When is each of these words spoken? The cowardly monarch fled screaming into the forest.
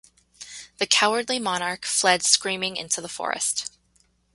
The 0.79 0.87
cowardly 0.87 1.37
monarch 1.37 1.85
fled 1.85 2.23
screaming 2.23 2.75
into 2.75 3.01
the 3.01 3.07
forest. 3.07 3.69